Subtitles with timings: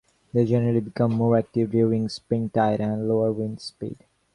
[0.33, 3.97] They generally become more active during spring tide and lower wind speed.